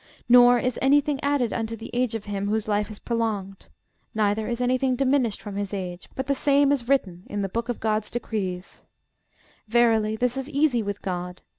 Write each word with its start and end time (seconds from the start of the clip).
Nor 0.27 0.57
is 0.57 0.79
any 0.81 0.99
thing 0.99 1.19
added 1.21 1.53
unto 1.53 1.75
the 1.75 1.91
age 1.93 2.15
of 2.15 2.25
him 2.25 2.47
whose 2.47 2.67
life 2.67 2.89
is 2.89 2.97
prolonged, 2.97 3.67
neither 4.15 4.47
is 4.47 4.59
any 4.59 4.75
thing 4.79 4.95
diminished 4.95 5.39
from 5.43 5.57
his 5.57 5.75
age, 5.75 6.09
but 6.15 6.25
the 6.25 6.33
same 6.33 6.71
is 6.71 6.89
written 6.89 7.21
in 7.27 7.43
the 7.43 7.49
book 7.49 7.69
of 7.69 7.79
God's 7.79 8.09
decrees. 8.09 8.83
Verily 9.67 10.15
this 10.15 10.37
is 10.37 10.49
easy 10.49 10.81
with 10.81 11.03
GOD. 11.03 11.43